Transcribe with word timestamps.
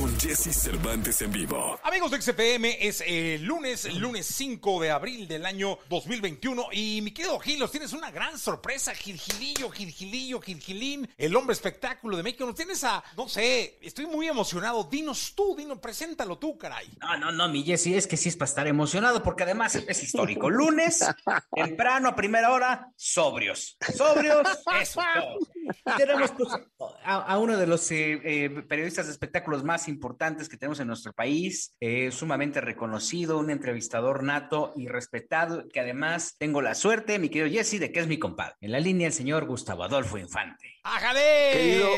con 0.00 0.18
Jesse 0.18 0.54
Cervantes 0.54 1.20
en 1.20 1.30
vivo. 1.30 1.78
Amigos 1.82 2.10
de 2.10 2.22
XFM, 2.22 2.78
es 2.80 3.04
eh, 3.06 3.38
lunes, 3.42 3.92
lunes 3.96 4.24
5 4.24 4.80
de 4.80 4.90
abril 4.90 5.28
del 5.28 5.44
año 5.44 5.76
2021. 5.90 6.68
Y 6.72 7.02
mi 7.02 7.10
querido 7.10 7.38
Gil, 7.38 7.58
nos 7.58 7.70
tienes 7.70 7.92
una 7.92 8.10
gran 8.10 8.38
sorpresa. 8.38 8.94
Gilgilillo, 8.94 9.68
Gilgilillo, 9.68 10.40
Gilgilín, 10.40 11.06
el 11.18 11.36
hombre 11.36 11.52
espectáculo 11.52 12.16
de 12.16 12.22
México. 12.22 12.46
Nos 12.46 12.54
tienes 12.54 12.82
a, 12.82 13.04
no 13.14 13.28
sé, 13.28 13.78
estoy 13.82 14.06
muy 14.06 14.26
emocionado. 14.26 14.84
Dinos 14.84 15.34
tú, 15.34 15.54
dinos, 15.54 15.78
preséntalo 15.80 16.38
tú, 16.38 16.56
caray. 16.56 16.88
No, 16.98 17.18
no, 17.18 17.32
no, 17.32 17.48
mi 17.48 17.62
Jesse, 17.62 17.88
es 17.88 18.06
que 18.06 18.16
sí 18.16 18.30
es 18.30 18.36
para 18.36 18.48
estar 18.48 18.66
emocionado, 18.66 19.22
porque 19.22 19.42
además 19.42 19.74
es 19.74 20.02
histórico. 20.02 20.48
Lunes, 20.48 21.04
temprano, 21.54 22.08
a 22.08 22.16
primera 22.16 22.52
hora, 22.52 22.90
sobrios. 22.96 23.76
Sobrios, 23.94 24.48
eso. 24.80 25.02
Y 25.54 25.96
tenemos 25.98 26.30
pues, 26.32 26.48
a, 27.04 27.16
a 27.16 27.38
uno 27.38 27.58
de 27.58 27.66
los 27.66 27.90
eh, 27.90 28.20
eh, 28.24 28.50
periodistas 28.66 29.06
de 29.06 29.12
espectáculos 29.12 29.62
más 29.62 29.89
importantes 29.90 30.48
que 30.48 30.56
tenemos 30.56 30.80
en 30.80 30.86
nuestro 30.86 31.12
país, 31.12 31.74
eh, 31.80 32.10
sumamente 32.10 32.60
reconocido, 32.62 33.38
un 33.38 33.50
entrevistador 33.50 34.22
nato 34.22 34.72
y 34.76 34.88
respetado, 34.88 35.68
que 35.68 35.80
además 35.80 36.36
tengo 36.38 36.62
la 36.62 36.74
suerte, 36.74 37.18
mi 37.18 37.28
querido 37.28 37.50
Jesse, 37.54 37.78
de 37.78 37.92
que 37.92 38.00
es 38.00 38.06
mi 38.06 38.18
compadre. 38.18 38.54
En 38.62 38.72
la 38.72 38.80
línea 38.80 39.06
el 39.08 39.12
señor 39.12 39.44
Gustavo 39.46 39.84
Adolfo 39.84 40.16
Infante. 40.16 40.66
¡Ájale! 40.82 41.20
Querido, 41.52 41.88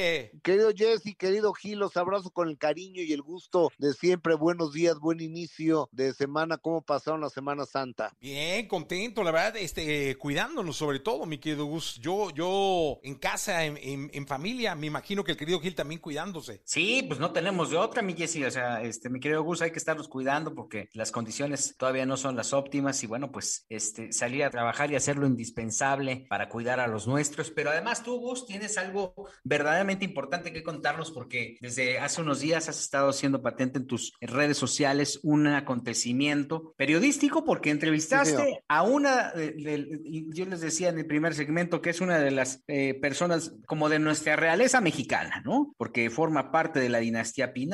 querido 0.43 0.71
Jesse, 0.75 1.15
querido 1.17 1.53
Gil, 1.53 1.79
los 1.79 1.97
abrazo 1.97 2.31
con 2.31 2.49
el 2.49 2.59
cariño 2.59 3.03
y 3.03 3.13
el 3.13 3.23
gusto 3.23 3.71
de 3.79 3.93
siempre. 3.93 4.35
Buenos 4.35 4.73
días, 4.73 4.99
buen 4.99 5.21
inicio 5.21 5.89
de 5.93 6.13
semana. 6.15 6.59
¿Cómo 6.59 6.83
pasaron 6.83 7.21
la 7.21 7.31
Semana 7.31 7.65
Santa? 7.65 8.13
Bien, 8.21 8.67
contento, 8.67 9.23
la 9.23 9.31
verdad, 9.31 9.57
este, 9.57 10.17
cuidándonos 10.17 10.77
sobre 10.77 10.99
todo, 10.99 11.27
mi 11.27 11.39
querido 11.39 11.67
Gus. 11.67 12.01
Yo, 12.01 12.31
yo 12.31 12.99
en 13.03 13.15
casa, 13.17 13.65
en, 13.65 13.77
en- 13.77 14.11
en 14.13 14.27
familia, 14.27 14.75
me 14.75 14.87
imagino 14.89 15.23
que 15.23 15.33
el 15.33 15.39
querido 15.39 15.61
Gil 15.61 15.75
también 15.75 16.01
cuidándose. 16.01 16.61
Sí, 16.65 17.05
pues 17.07 17.21
no 17.21 17.31
tenemos 17.33 17.71
de 17.71 17.77
otra, 17.83 18.03
mi 18.03 18.15
Jesse. 18.15 18.45
O 18.47 18.51
sea, 18.51 18.83
este, 18.83 19.09
mi 19.11 19.21
querido 19.21 19.43
Gus, 19.43 19.63
hay 19.63 19.71
que 19.71 19.79
estarnos 19.79 20.09
cuidando 20.09 20.55
porque 20.55 20.89
las 20.95 21.11
condiciones 21.13 21.75
todavía 21.77 22.07
no 22.07 22.17
son 22.17 22.37
las 22.37 22.53
óptimas 22.53 23.03
y 23.03 23.07
bueno, 23.07 23.31
pues 23.33 23.67
este, 23.69 24.13
salir 24.13 24.45
a 24.45 24.51
trabajar 24.51 24.91
y 24.91 24.97
hacer 24.97 25.17
lo 25.17 25.27
indispensable 25.27 26.25
para 26.29 26.49
cuidar 26.49 26.81
a 26.81 26.87
los 26.87 27.07
nuestros. 27.07 27.51
Pero 27.51 27.71
además 27.71 28.03
tú, 28.03 28.19
Gus, 28.19 28.47
tienes 28.47 28.79
algo 28.79 29.15
verdaderamente 29.45 30.05
importante 30.05 30.53
que 30.53 30.63
contarnos 30.63 31.11
porque 31.11 31.57
desde 31.61 31.99
hace 31.99 32.21
unos 32.23 32.41
días 32.41 32.69
has 32.69 32.81
estado 32.81 33.09
haciendo 33.11 33.43
patente 33.43 33.79
en 33.79 33.87
tus 33.87 34.13
redes 34.21 34.57
sociales 34.57 35.21
un 35.23 35.47
acontecimiento 35.47 36.75
periodístico 36.77 37.45
porque 37.45 37.71
entrevistaste 37.71 38.33
Sí, 38.37 38.59
a 38.69 38.83
una, 38.83 39.33
de- 39.33 40.01
yo 40.33 40.47
les 40.47 40.61
decía 40.61 40.89
en 40.89 40.99
el 40.99 41.07
primer 41.07 41.35
segmento 41.35 41.81
que 41.83 41.91
es 41.91 42.01
una 42.01 42.19
de 42.19 42.31
las 42.31 42.63
eh, 42.67 42.95
personas 42.95 43.55
como 43.67 43.89
de 43.89 43.99
nuestra 43.99 44.37
realeza 44.37 44.81
mexicana, 44.81 45.43
¿no? 45.45 45.75
Porque 45.77 46.09
forma 46.11 46.51
parte 46.51 46.81
de 46.81 46.89
la 46.89 46.99
dinastía 46.99 47.53
Pinal, 47.53 47.72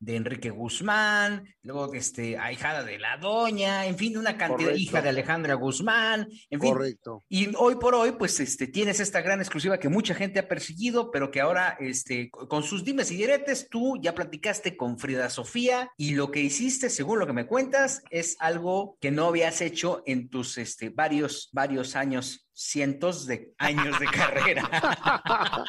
de 0.00 0.16
Enrique 0.16 0.50
Guzmán, 0.50 1.44
luego 1.62 1.92
este, 1.92 2.38
ahijada 2.38 2.84
de 2.84 2.98
la 2.98 3.16
doña, 3.16 3.86
en 3.86 3.98
fin, 3.98 4.16
una 4.16 4.36
cantidad, 4.36 4.68
Correcto. 4.68 4.80
hija 4.80 5.02
de 5.02 5.08
Alejandra 5.08 5.54
Guzmán, 5.54 6.28
en 6.48 6.60
fin. 6.60 6.72
Correcto. 6.72 7.24
Y 7.28 7.48
hoy 7.56 7.74
por 7.76 7.94
hoy, 7.94 8.12
pues, 8.12 8.38
este, 8.38 8.68
tienes 8.68 9.00
esta 9.00 9.20
gran 9.22 9.40
exclusiva 9.40 9.78
que 9.78 9.88
mucha 9.88 10.14
gente 10.14 10.38
ha 10.38 10.46
perseguido, 10.46 11.10
pero 11.10 11.30
que 11.30 11.40
ahora, 11.40 11.76
este, 11.80 12.30
con 12.30 12.62
sus 12.62 12.84
dimes 12.84 13.10
y 13.10 13.16
diretes, 13.16 13.68
tú 13.68 13.98
ya 14.00 14.14
platicaste 14.14 14.76
con 14.76 14.98
Frida 14.98 15.28
Sofía 15.30 15.90
y 15.96 16.14
lo 16.14 16.30
que 16.30 16.40
hiciste, 16.40 16.88
según 16.88 17.18
lo 17.18 17.26
que 17.26 17.32
me 17.32 17.46
cuentas, 17.46 18.02
es 18.10 18.36
algo 18.38 18.96
que 19.00 19.10
no 19.10 19.26
habías 19.26 19.60
hecho 19.60 20.02
en 20.06 20.28
tus, 20.28 20.58
este, 20.58 20.90
varios, 20.90 21.48
varios 21.52 21.96
años, 21.96 22.46
cientos 22.52 23.26
de 23.26 23.54
años 23.58 23.98
de 23.98 24.06
carrera. 24.06 24.68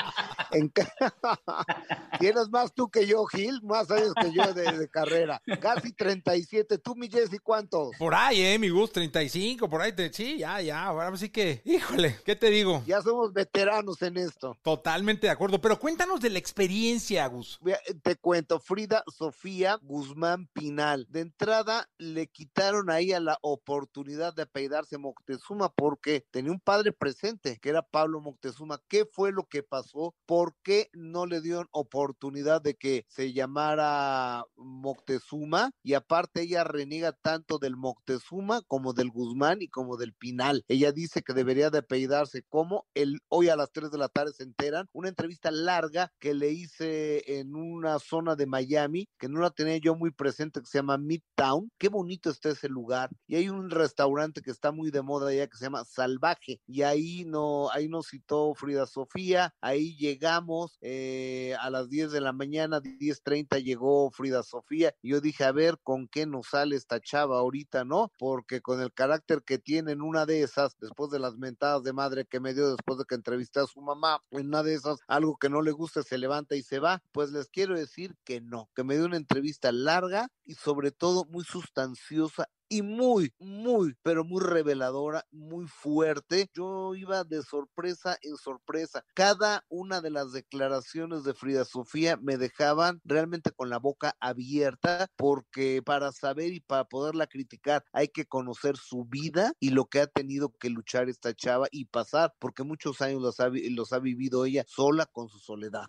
En 0.54 0.68
ca- 0.68 0.92
Tienes 2.19 2.50
más 2.50 2.74
tú 2.74 2.90
que 2.90 3.08
yo, 3.08 3.25
Gil, 3.25 3.62
más 3.64 3.90
años 3.90 4.14
que 4.22 4.34
yo 4.34 4.53
de, 4.53 4.69
de 4.78 4.90
carrera. 4.90 5.41
Casi 5.62 5.94
37. 5.94 6.78
¿Tú, 6.78 6.94
mi 6.96 7.09
Jesse, 7.09 7.40
cuántos? 7.41 7.91
Por 7.97 8.14
ahí, 8.14 8.41
eh, 8.41 8.59
mi 8.59 8.68
Gus, 8.70 8.91
35, 8.91 9.70
por 9.70 9.81
ahí, 9.81 9.94
te, 9.94 10.12
sí, 10.12 10.40
ya, 10.40 10.59
ya, 10.62 10.84
ahora 10.84 11.16
sí 11.16 11.30
que, 11.30 11.62
híjole, 11.64 12.18
¿qué 12.25 12.36
te 12.36 12.50
digo? 12.50 12.84
Ya 12.86 13.02
somos 13.02 13.31
veteranos 13.31 14.02
en 14.02 14.18
esto. 14.18 14.58
Totalmente 14.62 15.28
de 15.28 15.31
acuerdo, 15.31 15.62
pero 15.62 15.80
cuéntanos 15.80 16.20
de 16.20 16.30
la 16.30 16.40
experiencia, 16.40 17.25
Gus. 17.28 17.58
Eh, 17.66 17.78
Te 18.03 18.18
cuento, 18.18 18.59
Frida 18.59 19.03
Sofía 19.08 19.80
Guzmán 19.81 20.47
Pinal. 20.52 21.08
De 21.09 21.22
entrada 21.22 21.90
le 21.97 22.28
quitaron 22.28 22.90
a 22.90 23.00
ella 23.00 23.22
la 23.22 23.38
oportunidad 23.41 24.34
de 24.34 24.41
apellidarse 24.44 24.97
Moctezuma 24.97 25.70
porque 25.70 26.25
tenía 26.30 26.52
un 26.52 26.59
padre 26.72 26.94
presente, 26.94 27.59
que 27.62 27.68
era 27.68 27.82
Pablo 27.82 28.22
Moctezuma. 28.22 28.82
¿Qué 28.88 29.04
fue 29.06 29.34
lo 29.34 29.44
que 29.44 29.62
pasó? 29.62 30.16
¿Por 30.26 30.56
qué 30.64 30.90
no 30.94 31.26
le 31.26 31.42
dieron 31.42 31.68
oportunidad 31.72 32.62
de 32.62 32.76
que 32.76 33.06
se 33.09 33.34
llamara 33.34 34.46
Moctezuma? 34.56 35.72
Y 35.84 35.96
aparte 35.96 36.44
ella 36.44 36.64
reniega 36.64 37.12
tanto 37.12 37.58
del 37.58 37.76
Moctezuma 37.76 38.62
como 38.70 38.94
del 38.94 39.09
Guzmán 39.09 39.62
y 39.62 39.68
como 39.68 39.98
del 39.98 40.14
Pinal. 40.14 40.64
Ella 40.70 40.94
dice 40.94 41.24
que 41.24 41.34
debería 41.34 41.72
de 41.72 41.80
apellidarse 41.80 42.44
como 42.44 42.88
el 42.94 43.20
hoy 43.28 43.50
a 43.50 43.58
las 43.58 43.74
3 43.74 43.92
de 43.92 43.98
la 43.98 44.08
tarde 44.08 44.32
se 44.32 44.44
enteran, 44.44 44.88
una 44.94 45.09
entrevista 45.09 45.52
larga 45.52 46.14
que 46.20 46.34
le 46.34 46.52
hice 46.52 47.40
en 47.40 47.53
una 47.53 48.00
zona 48.00 48.38
de 48.38 48.46
Miami, 48.46 49.09
que 49.20 49.28
no 49.28 49.42
la 49.42 49.50
tenía 49.50 49.76
yo 49.76 49.98
muy 49.98 50.12
presente, 50.12 50.62
que 50.62 50.68
se 50.68 50.78
llama 50.78 50.98
Midtown. 50.98 51.70
Qué 51.78 51.90
bonito 51.90 52.30
está 52.30 52.48
ese 52.48 52.70
lugar. 52.70 53.09
Y 53.28 53.36
hay 53.36 53.50
un 53.50 53.70
restaurante 53.70 54.42
que 54.42 54.52
está 54.52 54.72
muy 54.72 54.90
de 54.90 55.02
moda 55.02 55.32
allá 55.32 55.48
que 55.48 55.58
se 55.58 55.66
llama 55.66 55.84
Salvaje. 55.84 56.60
Y 56.67 56.83
ahí 56.83 57.25
no, 57.25 57.69
ahí 57.72 57.88
nos 57.88 58.07
citó 58.07 58.53
Frida 58.53 58.85
Sofía. 58.85 59.53
Ahí 59.61 59.95
llegamos 59.97 60.77
eh, 60.81 61.55
a 61.59 61.69
las 61.69 61.89
10 61.89 62.11
de 62.11 62.22
la 62.22 62.33
mañana, 62.33 62.81
10.30 62.81 63.63
llegó 63.63 64.09
Frida 64.11 64.44
Sofía. 64.44 64.94
Y 65.01 65.11
yo 65.11 65.22
dije, 65.22 65.44
a 65.44 65.51
ver 65.51 65.77
con 65.83 66.07
qué 66.07 66.25
nos 66.25 66.47
sale 66.47 66.75
esta 66.75 66.99
chava 66.99 67.39
ahorita, 67.39 67.83
¿no? 67.83 68.11
Porque 68.17 68.61
con 68.61 68.81
el 68.81 68.94
carácter 68.94 69.44
que 69.44 69.57
tiene 69.57 69.91
en 69.91 70.01
una 70.01 70.25
de 70.25 70.44
esas, 70.44 70.77
después 70.79 71.11
de 71.11 71.19
las 71.19 71.38
mentadas 71.38 71.83
de 71.83 71.94
madre 71.94 72.25
que 72.25 72.39
me 72.39 72.53
dio 72.53 72.69
después 72.72 72.97
de 72.97 73.05
que 73.05 73.16
entrevisté 73.16 73.59
a 73.59 73.67
su 73.67 73.81
mamá, 73.81 74.22
en 74.31 74.47
una 74.47 74.63
de 74.63 74.75
esas, 74.75 74.99
algo 75.07 75.38
que 75.38 75.49
no 75.49 75.61
le 75.61 75.72
gusta, 75.72 76.03
se 76.03 76.17
levanta 76.17 76.55
y 76.55 76.63
se 76.63 76.79
va. 76.79 77.01
Pues 77.11 77.31
les 77.31 77.49
quiero 77.49 77.78
decir 77.78 78.16
que 78.23 78.41
no, 78.41 78.69
que 78.75 78.83
me 78.83 78.95
dio 78.95 79.05
una 79.05 79.17
entrevista 79.17 79.72
larga 79.72 80.29
y 80.45 80.55
sobre 80.55 80.91
todo 80.91 81.25
muy 81.25 81.43
sustanciosa 81.43 82.49
y 82.72 82.84
muy, 82.84 83.34
muy, 83.38 83.96
pero 84.02 84.24
muy 84.24 84.42
reveladora, 84.42 85.26
muy 85.30 85.68
fuerte. 85.68 86.50
Yo 86.54 86.96
iba 86.96 87.26
de 87.26 87.44
sorpresa 87.44 88.18
en 88.22 88.38
sorpresa. 88.38 89.04
Cada 89.14 89.66
una 89.68 90.00
de 90.00 90.09
las 90.09 90.32
declaraciones 90.32 91.26
de 91.26 91.34
Frida 91.34 91.66
Sofía 91.66 92.16
me 92.16 92.38
dejaban 92.38 93.02
realmente 93.04 93.52
con 93.52 93.70
la 93.70 93.78
boca 93.78 94.16
abierta 94.22 95.08
porque 95.18 95.82
para 95.84 96.14
saber 96.14 96.54
y 96.54 96.62
para 96.62 96.86
poderla 96.86 97.28
criticar 97.28 97.84
hay 97.92 98.08
que 98.08 98.24
conocer 98.26 98.78
su 98.78 99.03
vida 99.03 99.52
y 99.59 99.72
lo 99.72 99.88
que 99.88 100.00
ha 100.00 100.08
tenido 100.08 100.56
que 100.58 100.70
luchar 100.70 101.09
esta 101.09 101.34
chava 101.34 101.68
y 101.72 101.86
pasar 101.86 102.34
porque 102.40 102.64
muchos 102.64 103.02
años 103.02 103.22
los 103.22 103.42
ha, 103.42 103.50
los 103.50 103.92
ha 103.92 104.00
vivido 104.00 104.46
ella 104.46 104.64
sola 104.66 105.06
con 105.08 105.28
su 105.28 105.40
soledad. 105.40 105.84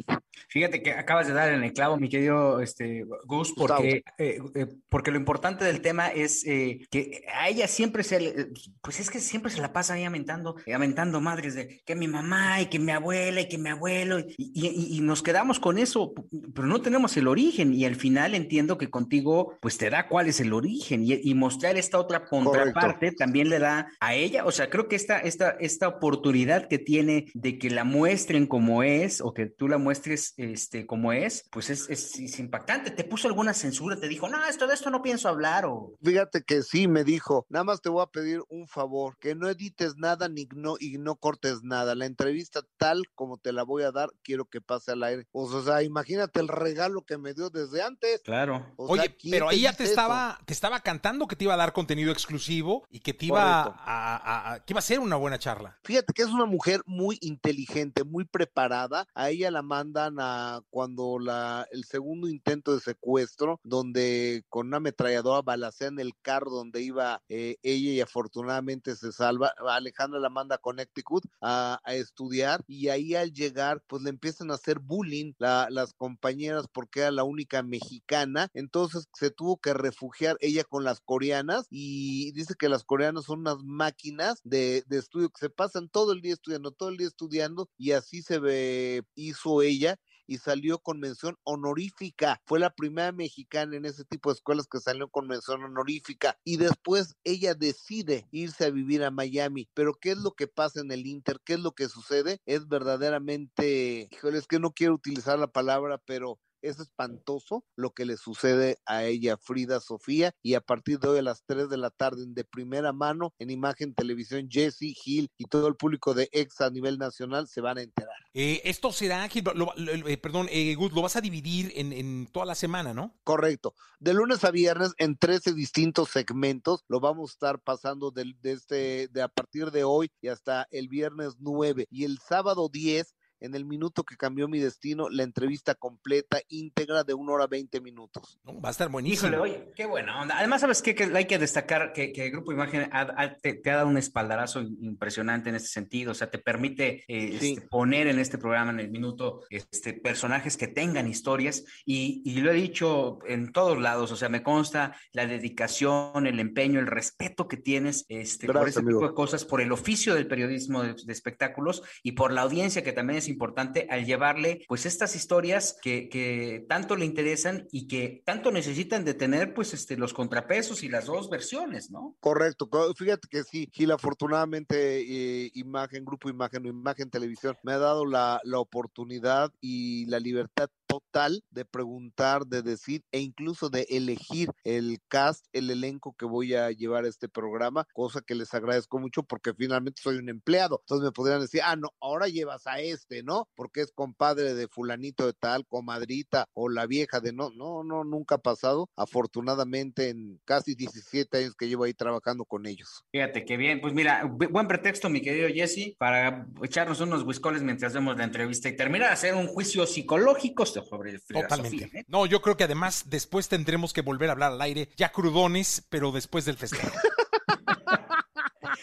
Fíjate 0.49 0.82
que 0.82 0.93
acabas 0.93 1.26
de 1.26 1.32
dar 1.32 1.53
en 1.53 1.62
el 1.62 1.72
clavo, 1.72 1.97
mi 1.97 2.09
querido 2.09 2.60
este, 2.60 3.06
Gus, 3.25 3.53
porque, 3.56 4.03
eh, 4.19 4.38
eh, 4.54 4.66
porque 4.88 5.10
lo 5.10 5.19
importante 5.19 5.64
del 5.64 5.81
tema 5.81 6.09
es 6.09 6.44
eh, 6.47 6.71
que 6.90 7.24
a 7.34 7.48
ella 7.48 7.66
siempre 7.68 8.02
se 8.02 8.20
le, 8.20 8.46
pues 8.80 9.00
es 9.00 9.10
que 9.10 9.20
siempre 9.20 9.50
se 9.50 9.60
la 9.60 9.72
pasa 9.72 9.94
ahí 9.94 10.04
amentando, 10.04 10.56
eh, 10.66 10.74
amentando 10.74 11.20
madres 11.20 11.54
de 11.54 11.80
que 11.84 11.94
mi 11.94 12.08
mamá 12.08 12.60
y 12.60 12.66
que 12.66 12.78
mi 12.78 12.92
abuela 12.92 13.40
y 13.40 13.48
que 13.48 13.58
mi 13.58 13.68
abuelo, 13.70 14.18
y, 14.20 14.26
y- 14.36 14.96
y 14.96 15.00
nos 15.00 15.22
quedamos 15.22 15.58
con 15.60 15.78
eso, 15.78 16.12
pero 16.54 16.66
no 16.66 16.80
tenemos 16.82 17.16
el 17.16 17.28
origen, 17.28 17.72
y 17.74 17.84
al 17.84 17.96
final 17.96 18.34
entiendo 18.34 18.78
que 18.78 18.90
contigo, 18.90 19.56
pues 19.60 19.78
te 19.78 19.90
da 19.90 20.08
cuál 20.08 20.28
es 20.28 20.40
el 20.40 20.52
origen, 20.52 21.04
y, 21.04 21.14
y 21.22 21.34
mostrar 21.34 21.76
esta 21.76 21.98
otra 21.98 22.24
contraparte 22.24 23.12
también 23.12 23.48
le 23.48 23.58
da 23.58 23.88
a 24.00 24.14
ella, 24.14 24.44
o 24.44 24.50
sea, 24.52 24.68
creo 24.70 24.88
que 24.88 24.96
esta, 24.96 25.18
esta, 25.18 25.50
esta 25.60 25.88
oportunidad 25.88 26.68
que 26.68 26.78
tiene 26.78 27.26
de 27.34 27.58
que 27.58 27.70
la 27.70 27.84
muestren 27.84 28.46
como 28.46 28.82
es, 28.82 29.20
o 29.20 29.32
que 29.34 29.46
tú 29.46 29.68
la 29.68 29.78
muestres 29.78 30.34
este, 30.36 30.86
como 30.86 31.12
es, 31.12 31.44
pues 31.50 31.70
es, 31.70 31.88
es, 31.88 32.18
es 32.18 32.38
impactante. 32.38 32.90
¿Te 32.90 33.04
puso 33.04 33.28
alguna 33.28 33.54
censura? 33.54 33.96
¿Te 33.98 34.08
dijo, 34.08 34.28
no, 34.28 34.44
esto 34.46 34.66
de 34.66 34.75
esto 34.75 34.90
no 34.90 35.02
pienso 35.02 35.28
hablar? 35.28 35.64
O... 35.66 35.92
Fíjate 36.02 36.42
que 36.42 36.62
sí, 36.62 36.88
me 36.88 37.05
dijo, 37.05 37.47
nada 37.49 37.64
más 37.64 37.81
te 37.81 37.88
voy 37.88 38.03
a 38.03 38.06
pedir 38.06 38.41
un 38.49 38.67
favor, 38.69 39.17
que 39.19 39.35
no 39.35 39.49
edites 39.49 39.97
nada 39.97 40.29
ni 40.29 40.47
no, 40.55 40.76
y 40.79 40.99
no 40.99 41.17
cortes 41.17 41.62
nada. 41.62 41.94
La 41.94 42.06
entrevista 42.06 42.62
tal 42.76 43.05
como 43.14 43.38
te 43.38 43.53
la 43.53 43.62
voy 43.62 43.82
a 43.85 43.93
dar, 43.93 44.11
quiero 44.23 44.47
que 44.47 44.61
pase 44.61 44.93
al 44.93 45.03
aire. 45.03 45.26
O 45.32 45.62
sea, 45.62 45.82
imagínate 45.82 46.41
el 46.41 46.49
regalo 46.49 47.03
que 47.03 47.19
me 47.19 47.35
dio 47.35 47.50
desde 47.50 47.82
antes. 47.82 48.20
Claro. 48.23 48.67
O 48.76 48.87
sea, 48.94 49.03
Oye, 49.05 49.17
¿quién 49.17 49.32
pero 49.32 49.50
ella 49.50 49.73
te 49.73 49.85
dice 49.85 49.93
eso? 49.94 50.00
estaba, 50.03 50.38
te 50.44 50.53
estaba 50.53 50.81
cantando 50.81 51.26
que 51.26 51.37
te 51.37 51.44
iba 51.44 51.55
a 51.55 51.59
dar 51.59 51.73
contenido 51.73 52.12
exclusivo 52.12 52.87
y 52.91 53.00
que 53.00 53.14
te 53.14 53.26
iba 53.26 53.62
Correcto. 53.64 53.81
a, 53.85 54.17
a- 54.17 54.53
a- 54.55 54.64
que 54.64 54.73
iba 54.73 54.79
a 54.79 54.82
ser 54.82 54.99
una 55.00 55.17
buena 55.17 55.38
charla. 55.38 55.79
Fíjate 55.85 56.12
que 56.12 56.23
es 56.23 56.29
una 56.29 56.47
mujer 56.47 56.82
muy 56.87 57.19
inteligente, 57.20 58.05
muy 58.05 58.25
preparada. 58.25 59.06
A 59.14 59.31
ella 59.31 59.50
la 59.50 59.62
mandan 59.62 60.17
a 60.19 60.61
cuando 60.70 61.19
la, 61.19 61.67
el 61.73 61.85
segundo 61.85 62.29
intento 62.29 62.75
de 62.75 62.81
secuestro, 62.81 63.61
donde 63.62 64.44
con 64.49 64.69
una 64.69 64.79
ametralladora 64.79 65.43
balacean 65.43 65.99
el 65.99 66.12
carro 66.23 66.41
donde 66.50 66.82
iba 66.82 67.22
eh, 67.28 67.56
ella 67.62 67.90
y 67.90 68.00
afortunadamente 68.00 68.96
se 68.96 69.12
salva. 69.12 69.52
Alejandra 69.68 70.20
la 70.20 70.30
manda 70.30 70.56
a 70.56 70.58
Connecticut 70.58 71.24
a, 71.40 71.80
a, 71.84 71.94
estudiar 71.94 72.64
y 72.66 72.88
ahí 72.88 73.14
al 73.14 73.32
llegar 73.32 73.82
pues 73.86 74.02
le 74.02 74.10
empiezan 74.10 74.50
a 74.50 74.54
hacer 74.54 74.78
bullying 74.78 75.32
la, 75.38 75.68
las 75.70 75.94
compañeras 75.94 76.66
porque 76.72 77.00
era 77.00 77.10
la 77.10 77.24
única 77.24 77.62
mexicana. 77.62 78.48
Entonces 78.54 79.08
se 79.14 79.30
tuvo 79.30 79.58
que 79.58 79.74
refugiar 79.74 80.36
ella 80.40 80.64
con 80.64 80.84
las 80.84 81.00
coreanas 81.00 81.66
y 81.70 82.32
dice 82.32 82.54
que 82.58 82.68
las 82.68 82.84
coreanas 82.84 83.24
son 83.24 83.40
unas 83.40 83.58
máquinas 83.64 84.40
de, 84.44 84.84
de 84.86 84.98
estudio 84.98 85.30
que 85.30 85.40
se 85.40 85.50
pasan 85.50 85.88
todo 85.88 86.12
el 86.12 86.22
día 86.22 86.34
estudiando, 86.34 86.72
todo 86.72 86.88
el 86.88 86.96
día 86.96 87.06
estudiando 87.08 87.68
y 87.76 87.92
así 87.92 88.22
se 88.22 88.38
ve, 88.38 89.02
hizo 89.14 89.62
ella 89.62 89.98
y 90.26 90.38
salió 90.38 90.78
con 90.78 91.00
mención 91.00 91.38
honorífica. 91.44 92.40
Fue 92.46 92.58
la 92.58 92.74
primera 92.74 93.12
mexicana 93.12 93.76
en 93.76 93.84
ese 93.84 94.04
tipo 94.04 94.30
de 94.30 94.34
escuelas 94.34 94.66
que 94.66 94.80
salió 94.80 95.08
con 95.08 95.26
mención 95.26 95.62
honorífica 95.62 96.38
y 96.44 96.56
después 96.56 97.16
ella 97.24 97.54
decide 97.54 98.28
irse 98.30 98.64
a 98.64 98.70
vivir 98.70 99.04
a 99.04 99.10
Miami. 99.10 99.69
Pero 99.74 99.94
¿qué 99.94 100.12
es 100.12 100.19
lo 100.19 100.32
que 100.32 100.46
pasa 100.46 100.80
en 100.80 100.90
el 100.92 101.06
Inter? 101.06 101.40
¿Qué 101.44 101.54
es 101.54 101.60
lo 101.60 101.72
que 101.72 101.88
sucede? 101.88 102.40
Es 102.46 102.69
verdaderamente, 102.69 104.08
híjole, 104.10 104.38
es 104.38 104.46
que 104.46 104.58
no 104.58 104.72
quiero 104.72 104.94
utilizar 104.94 105.38
la 105.38 105.48
palabra, 105.52 105.98
pero 105.98 106.38
es 106.62 106.79
espantoso 106.81 107.64
lo 107.76 107.91
que 107.91 108.06
le 108.06 108.17
sucede 108.17 108.79
a 108.87 109.05
ella, 109.05 109.37
Frida 109.37 109.81
Sofía, 109.81 110.32
y 110.43 110.55
a 110.55 110.61
partir 110.61 110.99
de 110.99 111.09
hoy 111.09 111.19
a 111.19 111.23
las 111.23 111.44
3 111.44 111.69
de 111.69 111.76
la 111.76 111.91
tarde, 111.91 112.25
de 112.26 112.44
primera 112.44 112.93
mano, 112.93 113.35
en 113.38 113.50
imagen 113.50 113.94
televisión, 113.94 114.49
Jesse, 114.50 114.94
Gil 114.94 115.31
y 115.37 115.47
todo 115.47 115.69
el 115.69 115.76
público 115.76 116.14
de 116.14 116.29
EXA 116.32 116.67
a 116.67 116.70
nivel 116.70 116.99
nacional 116.99 117.49
se 117.49 117.61
van 117.61 117.79
a 117.79 117.82
enterar. 117.82 118.14
Eh, 118.35 118.62
esto 118.64 118.93
será, 118.93 119.29
Gil, 119.29 119.44
lo, 119.55 119.73
lo, 119.76 120.09
eh, 120.09 120.19
perdón, 120.19 120.49
eh, 120.50 120.75
Gus, 120.75 120.93
lo 120.93 121.03
vas 121.03 121.17
a 121.17 121.20
dividir 121.20 121.73
en, 121.75 121.93
en, 121.93 122.26
toda 122.26 122.47
la 122.47 122.55
semana, 122.55 122.94
¿no? 122.94 123.14
Correcto. 123.25 123.75
De 123.99 124.14
lunes 124.14 124.44
a 124.44 124.50
viernes, 124.50 124.93
en 124.99 125.17
13 125.17 125.55
distintos 125.55 126.11
segmentos, 126.11 126.85
lo 126.88 127.00
vamos 127.00 127.31
a 127.31 127.32
estar 127.35 127.61
pasando 127.61 128.11
de, 128.11 128.35
de, 128.41 128.53
este, 128.53 129.09
de 129.09 129.23
a 129.23 129.29
partir 129.29 129.70
de 129.70 129.85
hoy 129.85 130.11
y 130.20 130.29
hasta 130.29 130.67
el 130.70 130.88
viernes 130.88 131.35
9. 131.38 131.87
Y 131.91 132.05
el 132.05 132.19
sábado 132.19 132.69
10 132.69 133.14
en 133.42 133.56
el 133.56 133.64
minuto 133.64 134.04
que 134.04 134.16
cambió 134.16 134.46
mi 134.46 134.60
destino, 134.60 135.08
la 135.10 135.24
entrevista 135.24 135.74
completa, 135.74 136.40
íntegra 136.48 137.02
de 137.02 137.12
una 137.12 137.32
hora 137.32 137.46
veinte 137.48 137.80
minutos. 137.80 138.38
No, 138.44 138.60
va 138.60 138.68
a 138.68 138.72
estar 138.72 138.88
buenísimo. 138.88 139.28
Híjole, 139.28 139.42
oye, 139.42 139.72
qué 139.74 139.84
buena 139.84 140.22
onda. 140.22 140.38
Además, 140.38 140.60
¿sabes 140.60 140.80
qué? 140.80 140.94
Que 140.94 141.04
hay 141.04 141.24
que 141.26 141.38
destacar 141.38 141.92
que, 141.92 142.12
que 142.12 142.26
el 142.26 142.30
Grupo 142.30 142.52
Imagen 142.52 142.88
ha, 142.92 143.00
ha, 143.16 143.34
te, 143.34 143.54
te, 143.54 143.70
ha 143.70 143.76
dado 143.76 143.88
un 143.88 143.98
espaldarazo 143.98 144.62
impresionante 144.62 145.48
en 145.48 145.56
este 145.56 145.68
sentido. 145.68 146.12
O 146.12 146.14
sea, 146.14 146.30
te 146.30 146.38
permite 146.38 147.04
eh, 147.08 147.38
sí. 147.40 147.54
este, 147.54 147.66
poner 147.66 148.06
en 148.06 148.20
este 148.20 148.38
programa, 148.38 148.70
en 148.70 148.80
el 148.80 148.90
minuto, 148.90 149.42
este, 149.50 149.92
personajes 149.92 150.56
que 150.56 150.68
tengan 150.68 151.08
historias. 151.08 151.64
Y, 151.84 152.22
y, 152.24 152.40
lo 152.42 152.52
he 152.52 152.54
dicho 152.54 153.18
en 153.26 153.52
todos 153.52 153.78
lados. 153.80 154.12
O 154.12 154.16
sea, 154.16 154.28
me 154.28 154.44
consta 154.44 154.94
la 155.12 155.26
dedicación, 155.26 156.28
el 156.28 156.38
empeño, 156.38 156.78
el 156.78 156.86
respeto 156.86 157.48
que 157.48 157.56
tienes 157.56 158.06
este, 158.08 158.46
Gracias, 158.46 158.60
por 158.60 158.68
este 158.68 158.80
amigo. 158.80 159.00
tipo 159.00 159.08
de 159.08 159.14
cosas, 159.14 159.44
por 159.44 159.60
el 159.60 159.72
oficio 159.72 160.14
del 160.14 160.28
periodismo 160.28 160.82
de, 160.82 160.94
de 160.94 161.12
espectáculos 161.12 161.82
y 162.04 162.12
por 162.12 162.32
la 162.32 162.42
audiencia 162.42 162.84
que 162.84 162.92
también 162.92 163.18
es 163.18 163.31
importante 163.32 163.87
al 163.90 164.05
llevarle 164.05 164.64
pues 164.69 164.87
estas 164.87 165.17
historias 165.17 165.76
que, 165.81 166.08
que, 166.08 166.64
tanto 166.69 166.96
le 166.96 167.05
interesan 167.05 167.67
y 167.73 167.88
que 167.88 168.23
tanto 168.25 168.50
necesitan 168.50 169.05
de 169.05 169.14
tener 169.14 169.55
pues 169.55 169.75
este 169.75 169.96
los 169.96 170.14
contrapesos 170.14 170.82
y 170.82 170.88
las 170.88 171.06
dos 171.06 171.29
versiones, 171.29 171.90
¿no? 171.90 172.17
Correcto, 172.20 172.69
fíjate 172.96 173.29
que 173.29 173.43
sí, 173.44 173.69
Gil, 173.73 173.90
afortunadamente 173.90 175.00
eh, 175.00 175.50
Imagen, 175.55 176.05
Grupo 176.05 176.29
Imagen 176.29 176.67
o 176.67 176.69
Imagen 176.69 177.11
Televisión 177.11 177.56
me 177.62 177.73
ha 177.73 177.79
dado 177.79 178.06
la, 178.06 178.40
la 178.44 178.58
oportunidad 178.58 179.52
y 179.61 180.06
la 180.06 180.19
libertad 180.19 180.69
total 180.93 181.43
de 181.50 181.64
preguntar, 181.64 182.46
de 182.46 182.61
decir 182.61 183.02
e 183.12 183.20
incluso 183.20 183.70
de 183.70 183.87
elegir 183.88 184.50
el 184.62 184.99
cast, 185.08 185.46
el 185.52 185.70
elenco 185.70 186.14
que 186.19 186.26
voy 186.26 186.55
a 186.55 186.70
llevar 186.70 187.05
a 187.05 187.08
este 187.08 187.28
programa, 187.28 187.87
cosa 187.94 188.20
que 188.20 188.35
les 188.35 188.52
agradezco 188.52 188.99
mucho 188.99 189.23
porque 189.23 189.55
finalmente 189.55 190.02
soy 190.02 190.17
un 190.17 190.28
empleado. 190.28 190.81
Entonces 190.82 191.05
me 191.05 191.12
podrían 191.12 191.40
decir, 191.40 191.62
ah, 191.64 191.76
no, 191.76 191.90
ahora 192.00 192.28
llevas 192.28 192.67
a 192.67 192.81
este, 192.81 193.21
¿no? 193.22 193.48
Porque 193.54 193.80
es 193.80 193.92
compadre 193.92 194.54
de 194.54 194.69
fulanito 194.69 195.26
de 195.26 195.32
tal, 195.32 195.66
comadrita 195.66 196.48
o 196.54 196.69
la 196.69 196.86
vieja 196.86 197.20
de 197.20 197.32
no, 197.32 197.50
no, 197.50 197.84
no, 197.84 198.04
nunca 198.04 198.36
ha 198.36 198.38
pasado. 198.38 198.88
Afortunadamente 198.96 200.08
en 200.08 200.40
casi 200.44 200.74
17 200.74 201.38
años 201.38 201.54
que 201.54 201.69
llevo 201.69 201.84
ahí 201.84 201.94
trabajando 201.94 202.44
con 202.44 202.66
ellos. 202.66 203.04
Fíjate 203.10 203.44
qué 203.44 203.56
bien. 203.56 203.80
Pues 203.80 203.94
mira, 203.94 204.24
buen 204.24 204.69
pretexto, 204.69 205.08
mi 205.08 205.20
querido 205.20 205.48
Jesse, 205.48 205.94
para 205.98 206.46
echarnos 206.62 207.00
unos 207.00 207.24
whiskoles 207.24 207.62
mientras 207.62 207.92
vemos 207.92 208.16
la 208.16 208.24
entrevista 208.24 208.69
y 208.69 208.76
terminar 208.76 209.10
a 209.10 209.14
hacer 209.14 209.34
un 209.34 209.46
juicio 209.46 209.86
psicológico 209.86 210.66
sobre 210.66 211.18
Frida 211.18 211.42
Totalmente. 211.42 211.98
¿eh? 211.98 212.04
No, 212.08 212.26
yo 212.26 212.40
creo 212.42 212.56
que 212.56 212.64
además 212.64 213.04
después 213.08 213.48
tendremos 213.48 213.92
que 213.92 214.02
volver 214.02 214.28
a 214.28 214.32
hablar 214.32 214.52
al 214.52 214.60
aire, 214.60 214.88
ya 214.96 215.10
crudones, 215.10 215.86
pero 215.88 216.12
después 216.12 216.44
del 216.44 216.56
festejo. 216.56 216.90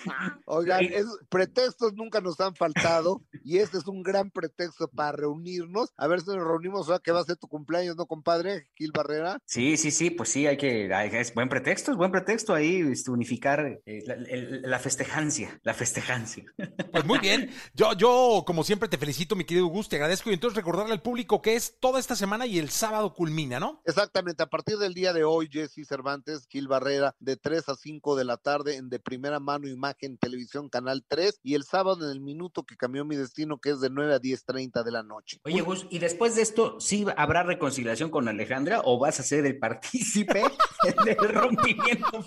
Oigan, 0.45 0.83
es, 0.83 1.05
pretextos 1.29 1.93
nunca 1.93 2.21
nos 2.21 2.39
han 2.39 2.55
faltado 2.55 3.21
y 3.43 3.57
este 3.57 3.77
es 3.77 3.87
un 3.87 4.03
gran 4.03 4.31
pretexto 4.31 4.87
para 4.87 5.13
reunirnos. 5.13 5.91
A 5.97 6.07
ver 6.07 6.21
si 6.21 6.27
nos 6.27 6.47
reunimos 6.47 6.87
ahora 6.87 7.01
que 7.03 7.11
va 7.11 7.21
a 7.21 7.25
ser 7.25 7.37
tu 7.37 7.47
cumpleaños, 7.47 7.95
¿no, 7.95 8.05
compadre? 8.05 8.67
Gil 8.75 8.91
Barrera. 8.91 9.39
Sí, 9.45 9.77
sí, 9.77 9.91
sí, 9.91 10.09
pues 10.09 10.29
sí, 10.29 10.47
hay 10.47 10.57
que, 10.57 10.93
hay, 10.93 11.09
es 11.13 11.33
buen 11.33 11.49
pretexto, 11.49 11.91
es 11.91 11.97
buen 11.97 12.11
pretexto 12.11 12.53
ahí 12.53 12.81
este, 12.91 13.11
unificar 13.11 13.81
eh, 13.85 14.03
la, 14.05 14.13
el, 14.13 14.61
la, 14.63 14.79
festejancia, 14.79 15.59
la 15.63 15.73
festejancia. 15.73 16.45
Pues 16.91 17.05
muy 17.05 17.19
bien, 17.19 17.51
yo, 17.75 17.93
yo 17.93 18.43
como 18.45 18.63
siempre 18.63 18.89
te 18.89 18.97
felicito, 18.97 19.35
mi 19.35 19.43
querido 19.43 19.67
Gus, 19.67 19.89
te 19.89 19.97
agradezco 19.97 20.31
y 20.31 20.33
entonces 20.33 20.57
recordarle 20.57 20.93
al 20.93 21.01
público 21.01 21.41
que 21.41 21.55
es 21.55 21.77
toda 21.79 21.99
esta 21.99 22.15
semana 22.15 22.47
y 22.47 22.57
el 22.57 22.69
sábado 22.69 23.13
culmina, 23.13 23.59
¿no? 23.59 23.81
Exactamente, 23.85 24.41
a 24.41 24.47
partir 24.47 24.77
del 24.77 24.93
día 24.93 25.13
de 25.13 25.23
hoy, 25.23 25.49
Jesse 25.51 25.87
Cervantes, 25.87 26.47
Gil 26.49 26.67
Barrera, 26.67 27.15
de 27.19 27.37
3 27.37 27.69
a 27.69 27.75
5 27.75 28.15
de 28.15 28.25
la 28.25 28.37
tarde 28.37 28.75
en 28.75 28.89
De 28.89 28.99
Primera 28.99 29.39
Mano 29.39 29.67
Imagen 29.89 30.17
Televisión 30.17 30.69
Canal 30.69 31.03
3 31.07 31.39
y 31.41 31.55
el 31.55 31.63
sábado 31.63 32.05
en 32.05 32.11
el 32.11 32.19
minuto 32.19 32.63
que 32.63 32.77
cambió 32.77 33.05
mi 33.05 33.15
destino 33.15 33.59
que 33.59 33.71
es 33.71 33.79
de 33.79 33.89
9 33.89 34.13
a 34.13 34.19
10.30 34.19 34.83
de 34.83 34.91
la 34.91 35.01
noche. 35.01 35.39
Oye 35.43 35.61
Gus, 35.61 35.87
¿y 35.89 35.97
después 35.97 36.35
de 36.35 36.43
esto 36.43 36.79
sí 36.79 37.05
habrá 37.17 37.43
reconciliación 37.43 38.11
con 38.11 38.27
Alejandra 38.27 38.81
o 38.83 38.99
vas 38.99 39.19
a 39.19 39.23
ser 39.23 39.45
el 39.45 39.57
partícipe 39.57 40.43
del 41.05 41.33
rompimiento? 41.33 42.23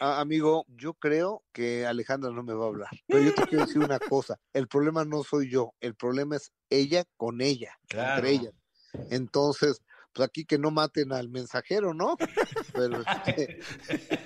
Ah, 0.00 0.20
amigo, 0.20 0.66
yo 0.68 0.94
creo 0.94 1.42
que 1.52 1.86
Alejandra 1.86 2.30
no 2.30 2.42
me 2.42 2.52
va 2.52 2.64
a 2.64 2.68
hablar. 2.68 2.90
Pero 3.06 3.22
yo 3.22 3.34
te 3.34 3.46
quiero 3.46 3.64
decir 3.64 3.82
una 3.82 3.98
cosa, 3.98 4.38
el 4.52 4.68
problema 4.68 5.04
no 5.04 5.24
soy 5.24 5.50
yo, 5.50 5.74
el 5.80 5.94
problema 5.94 6.36
es 6.36 6.52
ella 6.68 7.04
con 7.16 7.40
ella, 7.40 7.78
claro. 7.88 8.16
entre 8.16 8.30
ellas. 8.32 8.54
Entonces, 9.10 9.82
pues 10.12 10.28
aquí 10.28 10.44
que 10.44 10.58
no 10.58 10.70
maten 10.70 11.12
al 11.12 11.28
mensajero, 11.28 11.94
¿no? 11.94 12.16
Pero, 12.72 13.02
este, 13.26 13.60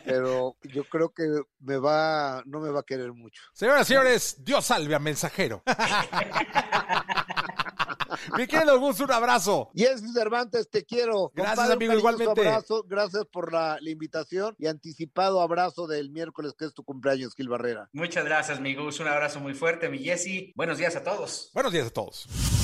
pero 0.05 0.57
yo 0.63 0.85
creo 0.85 1.13
que 1.13 1.25
me 1.61 1.77
va, 1.77 2.43
no 2.47 2.61
me 2.61 2.71
va 2.71 2.81
a 2.81 2.85
querer 2.85 3.13
mucho. 3.13 3.43
Señoras 3.53 3.83
y 3.83 3.89
señores, 3.89 4.37
Dios 4.45 4.65
salve 4.65 4.95
al 4.95 5.03
mensajero. 5.03 5.63
Mi 8.37 8.47
querido 8.47 8.79
Gus, 8.81 9.01
un 9.01 9.13
abrazo. 9.13 9.71
Jesse 9.75 10.13
Cervantes, 10.13 10.69
te 10.71 10.85
quiero. 10.85 11.31
Gracias, 11.35 11.57
Compadre, 11.57 11.75
amigo, 11.75 11.93
igualmente. 11.95 12.49
Abrazo, 12.49 12.85
gracias 12.87 13.25
por 13.27 13.53
la, 13.53 13.79
la, 13.81 13.91
invitación 13.91 14.55
y 14.59 14.67
anticipado 14.67 15.41
abrazo 15.41 15.87
del 15.87 16.11
miércoles, 16.11 16.55
que 16.59 16.65
es 16.65 16.75
tu 16.75 16.85
cumpleaños, 16.85 17.35
Gil 17.35 17.49
Barrera. 17.49 17.89
Muchas 17.93 18.25
gracias, 18.25 18.61
mi 18.61 18.75
Gus. 18.75 19.01
Un 19.01 19.09
abrazo 19.09 19.41
muy 19.41 19.55
fuerte, 19.55 19.89
mi 19.89 19.99
Jesse. 19.99 20.53
Buenos 20.55 20.79
días 20.79 20.97
a 20.97 21.03
todos. 21.03 21.51
Buenos 21.55 21.73
días 21.73 21.87
a 21.89 21.91
todos. 21.91 22.64